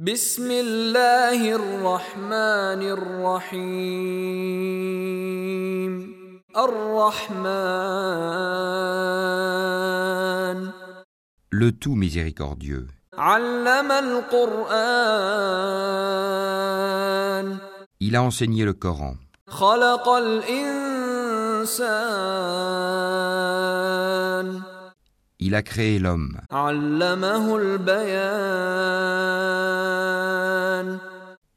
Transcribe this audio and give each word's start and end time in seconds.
بسم 0.00 0.50
الله 0.50 1.54
الرحمن 1.54 2.82
الرحيم 2.82 3.54
الرحمن 6.50 7.54
le 11.52 11.70
tout 11.70 11.94
miséricordieux. 11.94 12.88
علم 13.16 13.92
القرآن 13.92 14.74
Il 18.00 18.16
a 18.16 18.22
enseigné 18.24 18.64
le 18.64 18.72
Coran. 18.72 19.14
خلق 19.46 20.08
الإنسان 20.08 21.04
Il 25.40 25.54
a 25.54 25.62
créé 25.62 25.98
l'homme. 25.98 26.38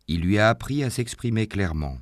Il 0.09 0.21
lui 0.21 0.39
a 0.39 0.49
appris 0.49 0.83
à 0.83 0.89
s'exprimer 0.89 1.47
clairement. 1.47 1.97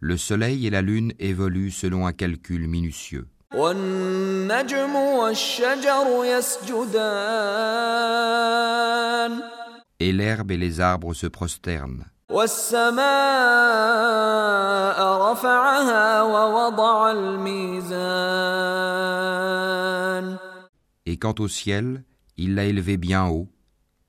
Le 0.00 0.16
soleil 0.16 0.66
et 0.66 0.70
la 0.70 0.82
lune 0.82 1.12
évoluent 1.18 1.70
selon 1.70 2.06
un 2.06 2.12
calcul 2.12 2.66
minutieux 2.66 3.28
et 10.00 10.12
l'herbe 10.12 10.50
et 10.50 10.56
les 10.56 10.80
arbres 10.80 11.14
se 11.14 11.26
prosternent. 11.26 12.06
Et 21.06 21.16
quant 21.16 21.34
au 21.38 21.48
ciel, 21.48 22.04
il 22.36 22.54
l'a 22.54 22.64
élevé 22.64 22.96
bien 22.96 23.26
haut, 23.26 23.48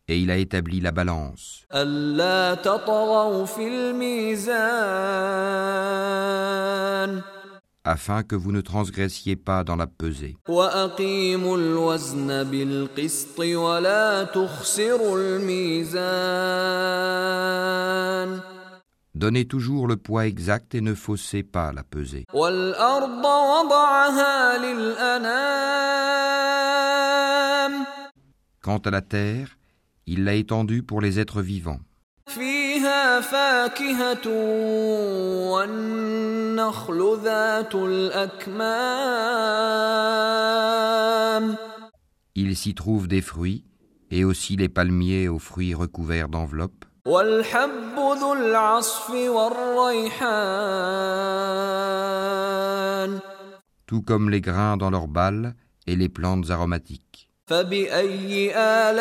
et 0.08 0.20
il 0.20 0.32
a 0.32 0.38
établi 0.38 0.80
la 0.80 0.92
balance 0.92 1.66
afin 7.84 8.24
que 8.24 8.36
vous 8.36 8.52
ne 8.52 8.62
transgressiez 8.62 9.36
pas 9.36 9.64
dans 9.64 9.76
la 9.76 9.88
pesée. 9.88 10.38
Donnez 19.14 19.46
toujours 19.46 19.88
le 19.88 19.98
poids 19.98 20.26
exact 20.26 20.74
et 20.74 20.82
ne 20.82 20.94
faussez 20.94 21.44
pas 21.44 21.72
la 21.74 21.84
pesée. 21.84 22.26
Quant 28.62 28.78
à 28.78 28.92
la 28.92 29.02
terre, 29.02 29.58
il 30.08 30.24
l'a 30.24 30.36
étendue 30.36 30.84
pour 30.84 31.02
les 31.02 31.20
êtres 31.20 31.42
vivants. 31.42 31.80
فيها 32.81 33.21
فاكهة 33.21 34.27
والنخل 35.53 37.01
ذات 37.25 37.75
الأكمام 37.75 38.57
Il 42.39 42.55
s'y 42.55 42.75
trouve 42.75 43.09
des 43.09 43.23
fruits, 43.23 43.65
et 44.11 44.25
aussi 44.25 44.57
les 44.57 44.69
palmiers 44.69 45.29
aux 45.29 45.39
fruits 45.39 45.75
recouverts 45.75 46.29
d'enveloppes, 46.29 46.85
والحب 47.07 47.97
ذو 47.97 48.33
العصف 48.33 49.11
والريحان 49.11 50.41
tout 53.87 54.03
comme 54.03 54.31
les 54.31 54.41
grains 54.41 54.77
dans 54.77 54.91
leurs 54.91 55.09
balles 55.09 55.55
et 55.87 55.95
les 55.95 56.09
plantes 56.09 56.51
aromatiques. 56.51 57.10
فبأي 57.47 58.53
آلاء 58.57 58.97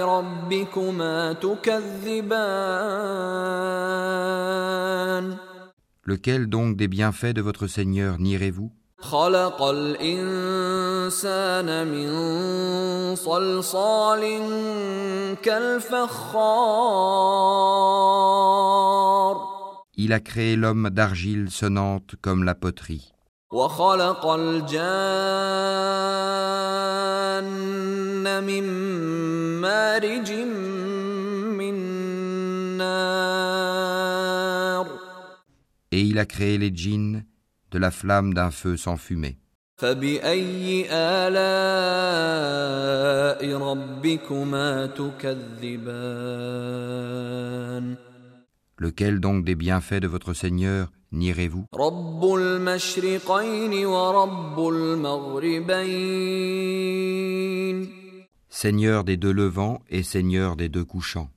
ربكما 0.00 1.32
تكذبان 1.32 2.34
Lequel 6.06 6.48
donc 6.48 6.76
des 6.76 6.88
bienfaits 6.88 7.32
de 7.32 7.40
votre 7.40 7.66
Seigneur 7.66 8.18
nierez-vous 8.18 8.70
خلق 9.04 9.62
الإنسان 9.62 11.68
من 11.86 12.10
صلصال 13.16 14.22
كالفخار 15.42 16.14
Il 19.96 20.12
a 20.12 20.20
créé 20.20 20.56
l'homme 20.56 20.90
d'argile 20.90 21.48
sonnante 21.50 22.16
comme 22.20 22.42
la 22.42 22.56
poterie, 22.56 23.12
وخلق 23.51 24.25
الجان 24.25 24.79
من 28.43 28.63
مارج 29.61 30.31
من 31.57 31.73
نار 32.77 34.85
et 35.91 36.01
il 36.01 36.19
a 36.19 36.25
créé 36.25 36.59
les 36.59 36.69
djinns 36.69 37.23
de 37.71 37.79
la 37.79 37.89
flamme 37.89 38.35
d'un 38.35 38.51
feu 38.51 38.77
sans 38.77 38.97
fumée. 38.97 39.39
فبأي 39.77 40.85
آلاء 40.91 41.39
ربكما 43.57 44.85
تكذبان 44.85 45.79
Lequel 48.81 49.19
donc 49.19 49.43
des 49.43 49.55
bienfaits 49.55 49.99
de 49.99 50.07
votre 50.07 50.33
Seigneur 50.33 50.87
nierez-vous? 51.11 51.65
Seigneur 58.49 59.03
des 59.03 59.17
deux 59.17 59.33
levants 59.33 59.81
et 59.89 60.03
Seigneur 60.03 60.55
des 60.55 60.69
deux 60.69 60.85
couchants. 60.85 61.29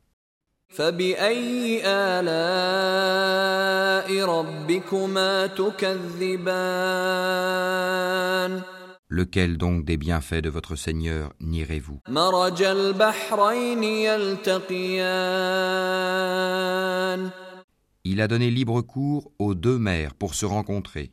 Lequel 9.15 9.59
donc 9.59 9.85
des 9.85 9.99
bienfaits 9.99 10.43
de 10.43 10.49
votre 10.49 10.75
Seigneur 10.75 11.35
nirez-vous 11.39 12.01
Il 18.05 18.21
a 18.23 18.29
donné 18.29 18.51
libre 18.51 18.81
cours 18.81 19.31
aux 19.39 19.55
deux 19.55 19.77
mers 19.79 20.15
pour 20.15 20.35
se 20.35 20.47
rencontrer. 20.47 21.13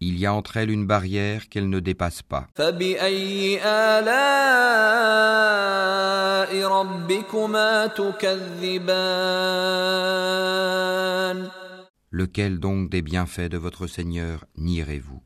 Il 0.00 0.16
y 0.16 0.26
a 0.26 0.32
entre 0.32 0.56
elles 0.58 0.70
une 0.70 0.86
barrière 0.86 1.48
qu'elles 1.48 1.68
ne 1.68 1.80
dépassent 1.80 2.22
pas. 2.22 2.46
Lequel 12.10 12.58
donc 12.58 12.90
des 12.90 13.02
bienfaits 13.02 13.50
de 13.50 13.58
votre 13.58 13.86
Seigneur 13.88 14.44
nierez-vous? 14.56 15.20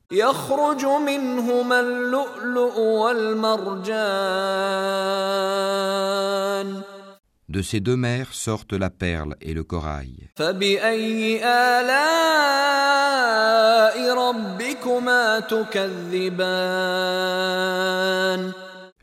De 7.53 7.61
ces 7.61 7.81
deux 7.81 7.99
mers 7.99 8.33
sortent 8.33 8.73
la 8.73 8.89
perle 8.89 9.37
et 9.43 9.53
le 9.53 9.63
corail. 9.63 10.31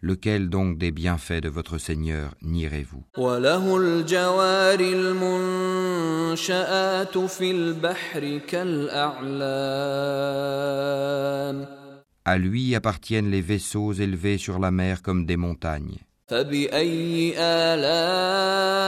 Lequel 0.01 0.49
donc 0.49 0.79
des 0.79 0.89
bienfaits 0.89 1.43
de 1.43 1.49
votre 1.49 1.77
Seigneur 1.77 2.33
nierez-vous? 2.41 3.03
À 12.25 12.37
lui 12.39 12.73
appartiennent 12.73 13.29
les 13.29 13.41
vaisseaux 13.41 13.93
élevés 13.93 14.39
sur 14.39 14.57
la 14.57 14.71
mer 14.71 15.03
comme 15.03 15.27
des 15.27 15.37
montagnes. 15.37 15.99
فبأي 16.28 17.34
آلاء 17.38 18.86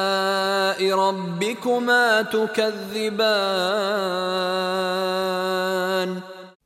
ربكما 0.98 2.22
تكذبان 2.22 3.66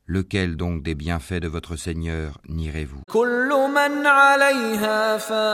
Lequel 0.07 0.57
donc 0.57 0.83
des 0.83 0.95
bienfaits 0.95 1.39
de 1.41 1.47
votre 1.47 1.75
Seigneur 1.77 2.39
nierez-vous 2.49 3.01
كل 3.11 3.49
من 3.75 4.07
عليها 4.07 5.17
فان 5.17 5.51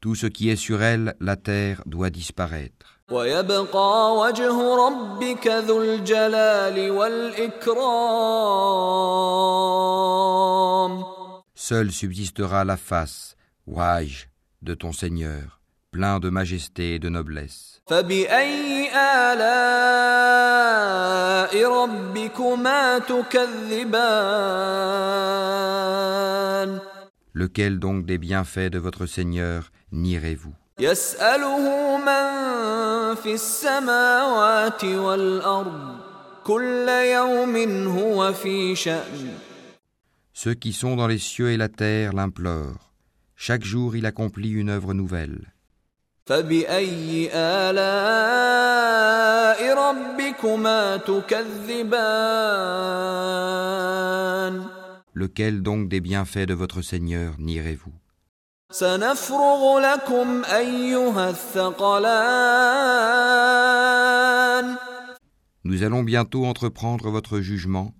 Tout 0.00 0.14
ce 0.14 0.26
qui 0.26 0.50
est 0.50 0.56
sur 0.56 0.82
elle, 0.82 1.14
la 1.18 1.36
terre, 1.36 1.82
doit 1.86 2.10
disparaître. 2.10 2.94
ويبقى 3.10 4.16
وجه 4.16 4.74
ربك 4.86 5.46
ذو 5.46 5.82
الجلال 5.82 6.90
والإكرام 6.90 7.84
Seule 11.61 11.91
subsistera 11.91 12.63
la 12.63 12.77
face, 12.77 13.35
waj, 13.67 14.29
de 14.61 14.73
ton 14.73 14.93
Seigneur, 14.93 15.59
plein 15.91 16.21
de 16.21 16.29
majesté 16.29 16.95
et 16.95 16.99
de 16.99 17.09
noblesse. 17.09 17.81
Lequel 27.33 27.79
donc 27.79 28.05
des 28.05 28.17
bienfaits 28.17 28.71
de 28.71 28.79
votre 28.79 29.05
Seigneur 29.05 29.69
nierez-vous? 29.91 30.55
Ceux 40.41 40.53
qui 40.53 40.71
sont 40.71 40.95
dans 40.95 41.07
les 41.07 41.17
cieux 41.17 41.51
et 41.51 41.57
la 41.57 41.67
terre 41.67 42.13
l'implorent. 42.13 42.93
Chaque 43.35 43.65
jour 43.65 43.97
il 43.97 44.05
accomplit 44.05 44.51
une 44.51 44.69
œuvre 44.69 44.93
nouvelle. 44.93 45.51
Lequel 55.13 55.61
donc 55.61 55.89
des 55.89 55.99
bienfaits 55.99 56.47
de 56.47 56.53
votre 56.53 56.81
Seigneur 56.81 57.35
nierez-vous? 57.37 57.91
Nous 65.65 65.83
allons 65.83 66.03
bientôt 66.03 66.45
entreprendre 66.45 67.09
votre 67.09 67.41
jugement, 67.41 67.93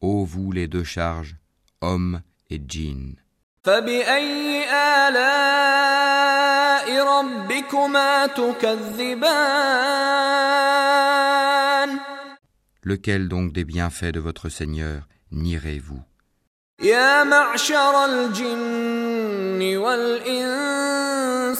ô 0.00 0.24
vous 0.24 0.50
les 0.50 0.66
deux 0.66 0.82
charges 0.82 1.36
et. 1.82 3.16
Lequel 12.82 13.28
donc 13.28 13.52
des 13.52 13.64
bienfaits 13.64 14.12
de 14.12 14.20
votre 14.20 14.48
Seigneur 14.48 15.08
nierez-vous? 15.32 16.02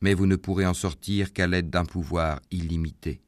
Mais 0.00 0.14
vous 0.14 0.26
ne 0.26 0.36
pourrez 0.36 0.66
en 0.66 0.74
sortir 0.74 1.32
qu'à 1.32 1.46
l'aide 1.46 1.70
d'un 1.70 1.84
pouvoir 1.84 2.40
illimité. 2.50 3.20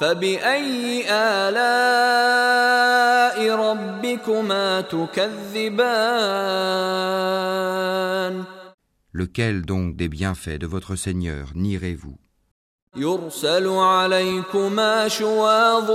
فبأي 0.00 1.04
آلاء 1.10 2.70
ربكما 3.54 4.80
تكذبان 4.80 5.80
Lequel 9.12 9.66
donc 9.66 9.96
des 9.96 10.08
bienfaits 10.08 10.58
de 10.58 10.66
votre 10.66 10.96
Seigneur 10.96 11.52
nierez-vous 11.54 12.16
يرسل 12.96 13.68
عليكما 13.68 15.08
شواظ 15.08 15.90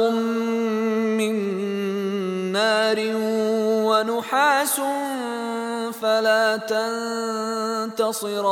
من 1.18 1.36
نار 2.51 2.98
ونحاس 3.89 4.80
فلا 6.00 6.57
تنتصران 7.88 8.45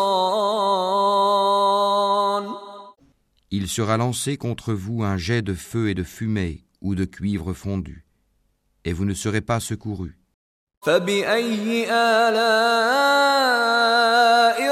Il 3.56 3.68
sera 3.68 3.98
lancé 3.98 4.38
contre 4.38 4.74
vous 4.74 5.04
un 5.04 5.18
jet 5.18 5.44
de 5.44 5.54
feu 5.54 5.90
et 5.90 5.94
de 5.94 6.04
fumée 6.04 6.66
ou 6.82 6.96
de 6.96 7.06
cuivre 7.06 7.54
fondu, 7.54 8.04
et 8.84 8.94
vous 8.94 9.06
ne 9.06 9.14
serez 9.14 9.42
pas 9.42 9.60
secourus. 9.60 10.18
فبأي 10.84 11.86
آلاء 11.92 12.34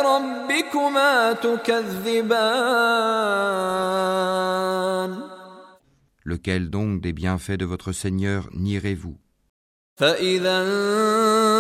ربكما 0.05 1.33
تكذبان 1.33 2.51
Lequel 6.23 6.69
donc 6.69 7.01
des 7.01 7.13
bienfaits 7.13 7.57
de 7.57 7.65
votre 7.65 7.91
Seigneur 7.91 8.49
nierez-vous 8.53 9.17
فإذا 10.01 10.57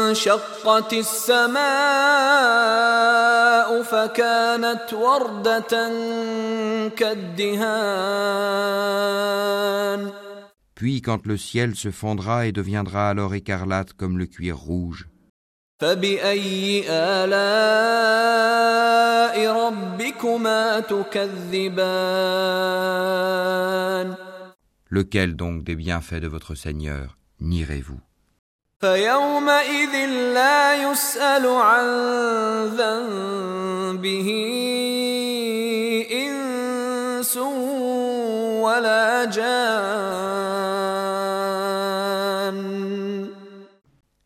انشقت 0.09 0.93
السماء 0.93 1.61
فكانت 3.83 4.93
وردة 4.93 5.91
كالدهان 6.89 8.01
Puis 10.75 11.01
quand 11.03 11.27
le 11.27 11.37
ciel 11.37 11.75
se 11.75 11.91
fondra 11.91 12.47
et 12.47 12.51
deviendra 12.51 13.09
alors 13.09 13.35
écarlate 13.35 13.93
comme 13.93 14.17
le 14.17 14.25
cuir 14.25 14.57
rouge, 14.57 15.07
فبأي 15.81 16.83
آلاء 16.89 17.31
ربكما 19.47 20.79
تكذبان 20.79 22.01
lequel 24.89 25.35
donc 25.35 25.63
des 25.63 25.75
bienfaits 25.75 26.21
de 26.21 26.27
votre 26.27 26.55
Seigneur 26.55 27.17
nierez-vous 27.39 28.01
فيومئذ 28.81 29.95
لا 30.33 30.75
يسأل 30.75 31.45
عن 31.47 31.85
ذنبه 32.77 34.29
إنس 36.11 37.37
ولا 38.65 39.25
جان 39.25 40.51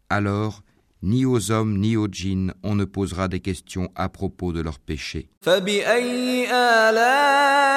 Alors, 0.09 0.61
ni 1.01 1.25
aux 1.25 1.51
hommes 1.51 1.77
ni 1.77 1.97
aux 1.97 2.07
djinns 2.07 2.53
on 2.63 2.75
ne 2.75 2.85
posera 2.85 3.27
des 3.27 3.41
questions 3.41 3.89
à 3.95 4.07
propos 4.07 4.53
de 4.53 4.61
leurs 4.61 4.79
péchés. 4.79 5.27
فبأي 5.41 6.47
آلاء 6.51 7.75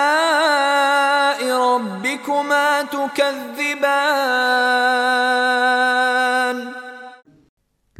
ربكما 1.52 2.82
تكذبان 2.82 4.28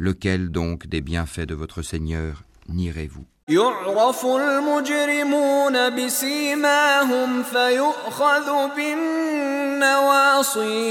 Lequel 0.03 0.49
donc 0.49 0.87
des 0.87 1.01
bienfaits 1.01 1.47
de 1.47 1.55
votre 1.55 1.81
Seigneur 1.81 2.43
nierez-vous 2.69 3.25
يعرف 3.49 4.25
المجرمون 4.25 5.89
بسيماهم 5.89 7.43
فيؤخذ 7.43 8.75
بالنواصي 8.75 10.15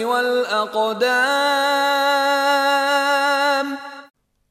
والأقدام 0.04 1.38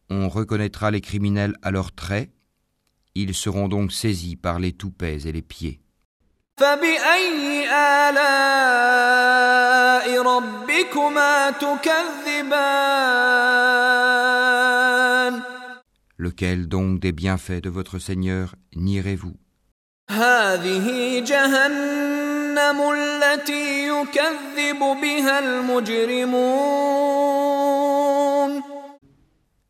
On 0.09 0.29
reconnaîtra 0.29 0.89
les 0.89 1.01
criminels 1.01 1.57
à 1.61 1.69
leurs 1.69 1.91
traits, 1.93 2.29
ils 3.13 3.35
seront 3.35 3.67
donc 3.67 3.91
saisis 3.91 4.37
par 4.37 4.57
les 4.57 4.71
toupets 4.71 5.19
et 5.25 5.33
les 5.33 5.41
pieds. 5.41 5.81
فبأي 6.57 7.69
آلاء 7.69 8.87
ربكما 10.21 11.49
تكذبان 11.51 12.97
lequel 16.32 16.66
donc 16.66 16.98
des 16.98 17.12
bienfaits 17.12 17.62
de 17.62 17.68
votre 17.68 17.98
Seigneur 17.98 18.54
nierez-vous? 18.74 19.36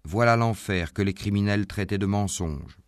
Voilà 0.05 0.37
l'enfer 0.37 0.93
que 0.93 1.03
les 1.03 1.15
criminels 1.15 1.67
traitaient 1.67 1.99
de 1.99 2.07
mensonge. 2.07 2.79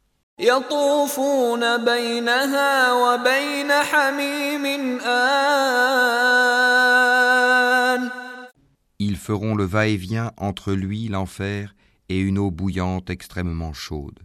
Ils 9.00 9.16
feront 9.16 9.54
le 9.56 9.64
va-et-vient 9.64 10.30
entre 10.36 10.72
lui, 10.72 11.08
l'enfer, 11.08 11.74
et 12.08 12.18
une 12.18 12.38
eau 12.38 12.50
bouillante 12.50 13.10
extrêmement 13.10 13.72
chaude. 13.72 14.20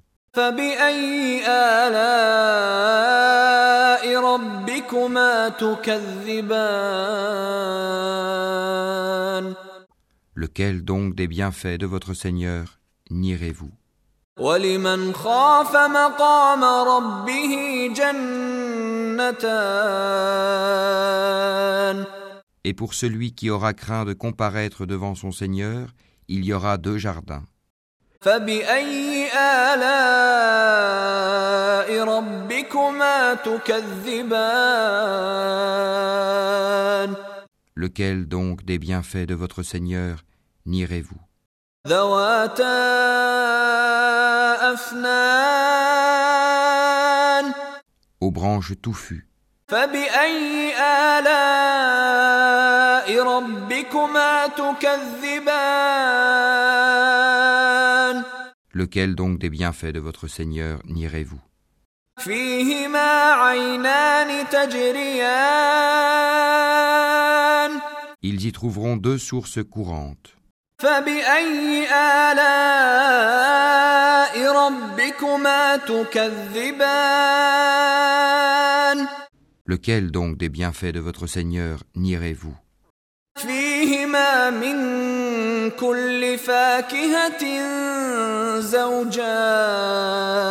Lequel 10.36 10.84
donc 10.84 11.16
des 11.16 11.28
bienfaits 11.28 11.80
de 11.80 11.86
votre 11.86 12.14
Seigneur 12.14 12.80
nierez-vous? 13.10 13.72
Et 22.64 22.74
pour 22.74 22.94
celui 22.94 23.34
qui 23.34 23.50
aura 23.50 23.74
craint 23.74 24.06
de 24.06 24.14
comparaître 24.14 24.86
devant 24.86 25.16
son 25.16 25.32
Seigneur, 25.32 25.90
il 26.28 26.46
y 26.46 26.54
aura 26.54 26.78
deux 26.78 26.98
jardins. 26.98 27.44
فبأي 28.21 29.29
آلاء 29.37 30.85
ربكما 32.05 33.35
تكذبان 36.15 37.15
Lequel 37.77 38.27
donc 38.29 38.65
des 38.65 38.79
bienfaits 38.79 39.27
de 39.27 39.35
votre 39.35 39.63
Seigneur 39.63 40.25
nierez-vous 40.67 41.21
ذواتا 41.87 42.75
أفنان 44.73 46.25
Aux 48.21 48.31
branches 48.31 48.73
touffues. 48.81 49.27
فبأي 49.69 50.75
آلاء 50.79 52.03
ربكما 53.23 54.47
تكذبان 54.47 55.65
Lequel 58.80 59.14
donc 59.14 59.40
des 59.40 59.50
bienfaits 59.50 59.92
de 59.94 60.00
votre 60.00 60.28
Seigneur 60.30 60.80
nierez-vous? 60.86 61.42
Ils 68.22 68.46
y 68.46 68.52
trouveront 68.54 68.96
deux 68.96 69.18
sources 69.18 69.62
courantes. 69.62 70.38
Lequel 79.66 80.12
donc 80.12 80.38
des 80.38 80.48
bienfaits 80.48 80.94
de 80.94 81.02
votre 81.02 81.28
Seigneur 81.28 81.84
nierez-vous? 81.98 82.56
من 85.69 85.71
كل 85.71 86.39
فاكهة 86.39 87.45
زوجان 89.95 90.45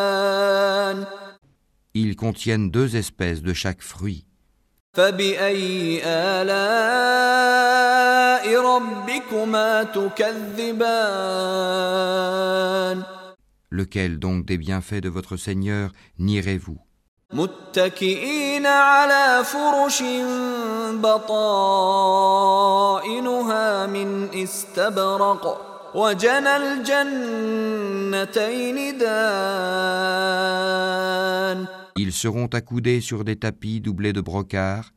Ils 1.96 2.16
contiennent 2.16 2.72
deux 2.72 2.96
espèces 2.96 3.42
de 3.44 3.54
chaque 3.54 3.82
fruit. 3.84 4.26
فبأي 4.94 6.02
آلاء 6.06 6.54
ربكما 8.62 9.84
تكذبان 11.34 13.04
Lequel 13.72 14.20
donc 14.20 14.46
des 14.46 14.58
bienfaits 14.60 15.02
de 15.02 15.10
votre 15.10 15.36
Seigneur 15.38 15.90
nierez-vous 16.20 16.78
متكئين 17.34 18.66
على 18.66 19.44
فرش 19.44 20.04
بطائنها 21.02 22.46
من 23.86 24.30
استبرق 24.34 25.74
وجنى 25.96 26.56
الجنتين 26.58 28.18
دان 28.98 30.24
Ils 31.96 32.12
seront 32.12 32.48
accoudés 32.48 33.02
sur 33.02 33.24
des 33.24 33.36
tapis 33.36 33.80
doublés 33.80 34.14
de 34.14 34.22
brocart, 34.22 34.94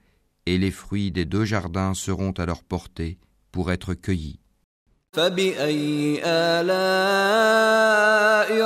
et 0.46 0.56
les 0.56 0.70
fruits 0.70 1.11
des 1.11 1.26
deux 1.26 1.44
jardins 1.44 1.92
seront 1.94 2.32
à 2.32 2.46
leur 2.46 2.62
portée 2.62 3.18
pour 3.52 3.70
être 3.70 3.92
cueillis. 3.94 4.38
فبأي 5.12 6.20
آلاء 6.25 7.46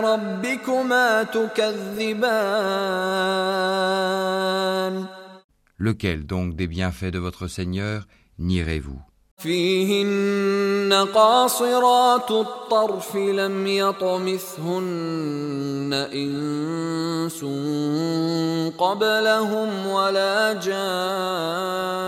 ربكما 0.00 1.22
تكذبان 1.22 2.50
Lequel 5.78 6.26
donc 6.26 6.56
des 6.56 6.66
bienfaits 6.66 7.12
de 7.12 7.18
votre 7.18 7.46
Seigneur 7.48 8.06
nierez-vous 8.38 9.00
فيهن 9.40 10.92
قاصرات 11.14 12.30
الطرف 12.30 13.16
لم 13.16 13.66
يطمثهن 13.66 14.70
إنس 16.14 17.44
قبلهم 18.78 19.86
ولا 19.86 20.52
جان 20.52 22.00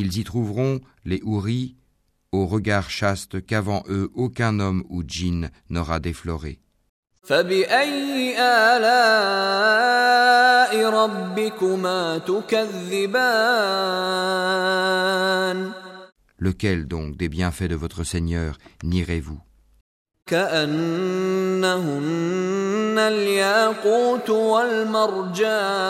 Ils 0.00 0.18
y 0.18 0.24
trouveront 0.24 0.80
les 1.04 1.20
houris 1.22 1.76
au 2.32 2.46
regard 2.46 2.90
chaste 2.90 3.46
qu'avant 3.46 3.84
eux 3.88 4.10
aucun 4.14 4.58
homme 4.58 4.82
ou 4.88 5.04
djinn 5.06 5.50
n'aura 5.68 6.00
défloré. 6.00 6.58
فبأي 7.24 8.34
آلاء 8.38 9.90
ربكما 10.90 12.18
تكذبان 12.18 13.20
Lequel 16.42 16.86
donc 16.88 17.16
des 17.18 17.28
bienfaits 17.28 17.68
de 17.68 17.74
votre 17.76 18.02
Seigneur 18.04 18.58
nierez-vous 18.82 19.38
كأنهن 20.26 21.70
الياقوت 22.98 24.30
والمرجان 24.30 25.80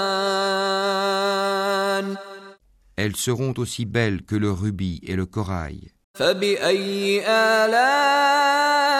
Elles 2.96 3.16
seront 3.16 3.54
aussi 3.56 3.86
belles 3.86 4.22
que 4.22 4.36
le 4.36 4.52
rubis 4.52 5.00
et 5.04 5.16
le 5.16 5.24
corail. 5.24 5.90
فبأي 6.14 7.22
آلاء 7.26 8.90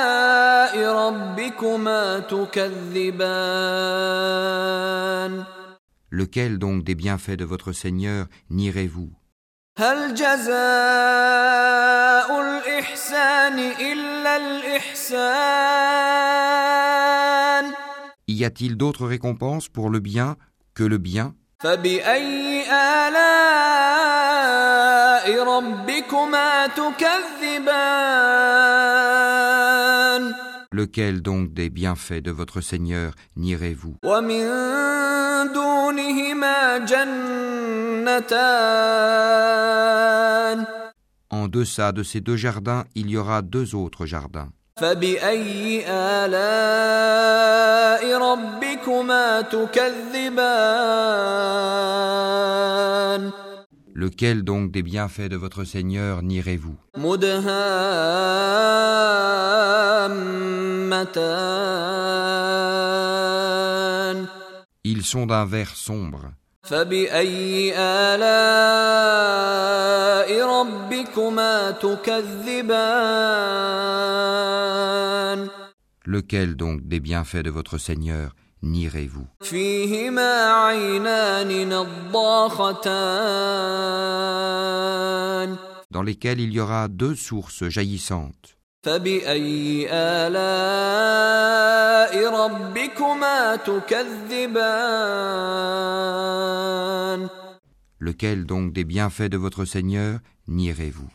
ربكما 0.95 2.19
تكذبان 3.81 5.45
Lequel 6.13 6.59
donc 6.59 6.83
des 6.83 6.97
bienfaits 6.97 7.37
de 7.37 7.45
votre 7.45 7.73
Seigneur 7.73 8.27
nierez-vous 8.51 9.11
هل 9.79 10.15
جزاء 10.15 10.51
الإحسان 12.41 13.59
إلا 13.59 14.37
الإحسان 14.37 15.91
Y 18.29 18.45
a-t-il 18.45 18.77
d'autres 18.77 19.07
récompenses 19.07 19.69
pour 19.69 19.91
le 19.91 20.01
bien 20.01 20.37
que 20.75 20.85
le 20.85 20.99
bien 20.99 21.35
فبأي 21.59 22.63
آلاء 22.73 23.11
ربكما 23.11 24.34
تكذبان 24.34 24.34
Lequel 30.72 31.22
donc 31.22 31.54
des 31.54 31.70
bienfaits 31.70 32.22
de 32.22 32.32
votre 32.32 32.62
Seigneur 32.62 33.14
nierez-vous? 33.36 33.96
En 41.32 41.48
deçà 41.48 41.92
de 41.92 42.04
ces 42.04 42.22
deux 42.22 42.36
jardins, 42.36 42.86
il 42.94 43.10
y 43.10 43.18
aura 43.18 43.42
deux 43.42 43.74
autres 43.74 44.06
jardins. 44.06 44.50
Lequel 53.98 54.44
donc 54.44 54.74
des 54.74 54.84
bienfaits 54.84 55.30
de 55.30 55.38
votre 55.38 55.64
Seigneur 55.64 56.22
nierez-vous 56.22 56.76
Ils 64.84 65.04
sont 65.06 65.26
d'un 65.28 65.46
vert 65.46 65.70
sombre. 65.78 66.34
Lequel 76.06 76.56
donc 76.58 76.82
des 76.86 77.00
bienfaits 77.00 77.38
de 77.38 77.50
votre 77.50 77.78
Seigneur 77.78 78.36
nierez-vous. 78.66 79.28
Dans 85.92 86.02
lesquelles 86.04 86.42
il 86.42 86.52
y 86.52 86.60
aura 86.60 86.88
deux 86.88 87.16
sources 87.16 87.70
jaillissantes. 87.70 88.58
Lequel 98.00 98.46
donc 98.46 98.74
des 98.74 98.84
bienfaits 98.84 99.30
de 99.32 99.38
votre 99.38 99.66
Seigneur 99.66 100.20
nierez-vous? 100.48 101.10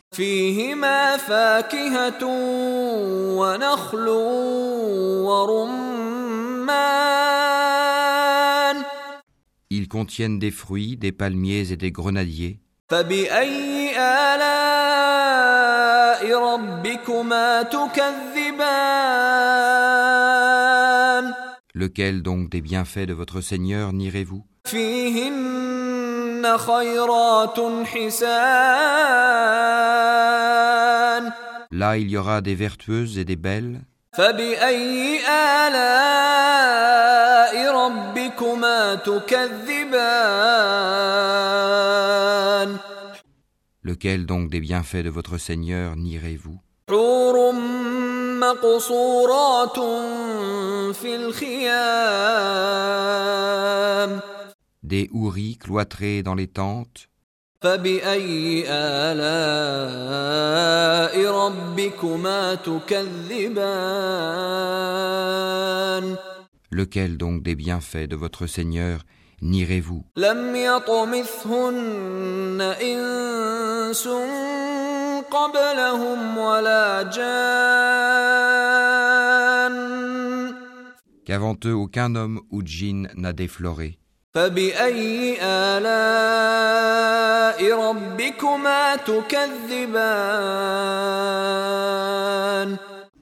Ils 9.70 9.88
contiennent 9.88 10.38
des 10.38 10.50
fruits, 10.50 10.96
des 10.96 11.12
palmiers 11.12 11.72
et 11.72 11.76
des 11.76 11.92
grenadiers. 11.92 12.60
Lequel 21.72 22.22
donc 22.22 22.50
des 22.50 22.60
bienfaits 22.60 23.06
de 23.06 23.14
votre 23.14 23.40
Seigneur 23.40 23.92
nirez-vous 23.92 24.44
Là, 31.72 31.96
il 31.96 32.10
y 32.10 32.16
aura 32.16 32.40
des 32.40 32.54
vertueuses 32.54 33.18
et 33.18 33.24
des 33.24 33.36
belles. 33.36 33.82
فبأي 34.13 35.19
آلاء 35.27 36.75
ربكما 37.71 38.95
تكذبان 38.95 39.55
Lequel 43.83 44.25
donc 44.25 44.49
des 44.49 44.59
bienfaits 44.61 45.03
de 45.03 45.09
votre 45.09 45.37
Seigneur 45.37 45.95
nierez-vous 45.95 46.57
حور 46.89 47.51
مقصورات 48.39 49.79
في 50.95 51.15
الخيام 51.15 52.75
Des 54.83 55.09
houris 55.11 55.57
cloîtrés 55.57 56.21
dans 56.21 56.35
les 56.35 56.47
tentes. 56.47 57.07
فبأي 57.65 58.65
آلاء 58.69 59.25
ربكما 61.31 62.55
تكذبان 62.55 63.55
Lequel 66.71 67.17
donc 67.17 67.41
des 67.41 67.55
bienfaits 67.55 68.07
de 68.07 68.15
votre 68.15 68.45
Seigneur 68.47 68.99
nierez-vous 69.41 70.03
لم 70.17 70.55
يطمثهن 70.55 72.61
إنس 72.81 74.07
قبلهم 75.31 76.37
ولا 76.37 77.03
جان 77.03 78.15
Qu'avant 81.25 81.57
eux 81.65 81.73
aucun 81.73 82.13
homme 82.13 82.39
ou 82.51 82.61
djinn 82.61 83.09
n'a 83.15 83.33
défloré. 83.33 83.97
فبأي 84.33 85.37
آلاء 85.41 86.99
ربكما 87.79 88.95
تكذبان 88.95 89.95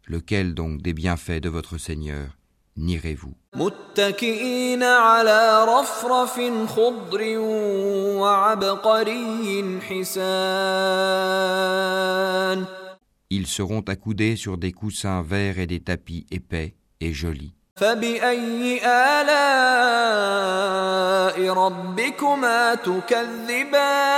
Lequel 0.07 0.53
donc 0.53 0.81
des 0.81 0.93
bienfaits 0.93 1.39
de 1.41 1.49
votre 1.49 1.77
Seigneur 1.77 2.37
nierez-vous 2.77 3.33
متكئين 3.55 4.83
على 4.83 5.65
رفرف 5.65 6.41
خضر 6.67 7.37
وعبقري 8.19 9.79
حسان 9.81 10.43
Ils 13.29 13.47
seront 13.47 13.81
accoudés 13.81 14.35
sur 14.35 14.57
des 14.59 14.71
coussins 14.71 15.23
verts 15.23 15.57
et 15.57 15.65
des 15.65 15.79
tapis 15.79 16.27
épais 16.29 16.75
et 17.01 17.13
jolis. 17.13 17.55
فبأي 17.77 18.81
آلاء 18.85 20.33
ربكما 21.49 22.75
تكذبان 22.75 24.13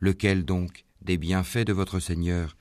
Lequel 0.00 0.44
donc 0.44 0.84
des 1.00 1.16
bienfaits 1.16 1.64
de 1.66 1.72
votre 1.72 1.98
Seigneur 1.98 2.56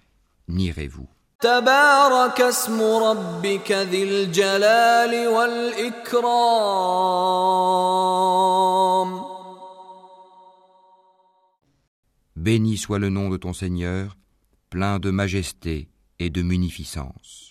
nierez-vous 0.47 1.07
تبارك 1.39 2.41
اسم 2.41 2.81
ربك 2.81 3.71
ذي 3.71 4.03
الجلال 4.03 5.27
والإكرام 5.27 6.83
Béni 12.35 12.77
soit 12.77 12.99
le 12.99 13.09
nom 13.09 13.29
de 13.29 13.37
ton 13.37 13.53
Seigneur, 13.53 14.17
plein 14.69 14.99
de 14.99 15.11
majesté 15.11 15.87
et 16.19 16.29
de 16.29 16.41
munificence. 16.41 17.33